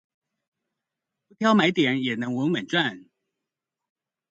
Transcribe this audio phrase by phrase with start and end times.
[1.27, 3.05] 不挑買點也能穩穩賺